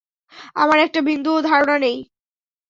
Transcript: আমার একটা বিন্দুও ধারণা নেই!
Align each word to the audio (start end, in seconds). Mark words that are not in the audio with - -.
আমার 0.55 0.77
একটা 0.79 0.99
বিন্দুও 1.07 1.39
ধারণা 1.41 1.75
নেই! 1.77 1.97